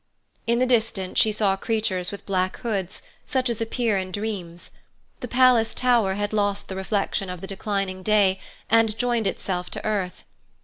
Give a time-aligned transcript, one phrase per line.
[0.47, 4.71] In the distance she saw creatures with black hoods, such as appear in dreams.
[5.19, 9.85] The palace tower had lost the reflection of the declining day, and joined itself to
[9.85, 10.23] earth.